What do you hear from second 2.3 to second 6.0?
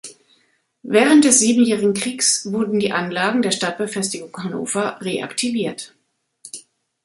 wurden die Anlagen der Stadtbefestigung Hannover reaktiviert.